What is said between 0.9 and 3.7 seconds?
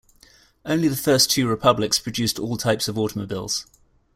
first two republics produced all types of automobiles.